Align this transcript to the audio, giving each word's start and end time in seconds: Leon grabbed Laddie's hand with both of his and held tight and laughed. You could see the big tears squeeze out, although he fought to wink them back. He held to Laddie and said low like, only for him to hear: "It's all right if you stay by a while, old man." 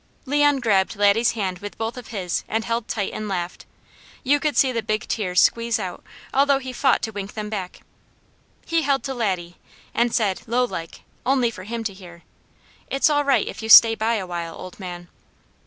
Leon 0.25 0.59
grabbed 0.61 0.95
Laddie's 0.95 1.33
hand 1.33 1.59
with 1.59 1.77
both 1.77 1.95
of 1.95 2.07
his 2.07 2.43
and 2.47 2.65
held 2.65 2.87
tight 2.87 3.13
and 3.13 3.27
laughed. 3.27 3.67
You 4.23 4.39
could 4.39 4.57
see 4.57 4.71
the 4.71 4.81
big 4.81 5.07
tears 5.07 5.39
squeeze 5.39 5.77
out, 5.77 6.03
although 6.33 6.57
he 6.57 6.73
fought 6.73 7.03
to 7.03 7.11
wink 7.11 7.35
them 7.35 7.51
back. 7.51 7.81
He 8.65 8.81
held 8.81 9.03
to 9.03 9.13
Laddie 9.13 9.57
and 9.93 10.11
said 10.11 10.41
low 10.47 10.65
like, 10.65 11.01
only 11.23 11.51
for 11.51 11.65
him 11.65 11.83
to 11.83 11.93
hear: 11.93 12.23
"It's 12.89 13.11
all 13.11 13.23
right 13.23 13.47
if 13.47 13.61
you 13.61 13.69
stay 13.69 13.93
by 13.93 14.15
a 14.15 14.25
while, 14.25 14.55
old 14.55 14.79
man." 14.79 15.07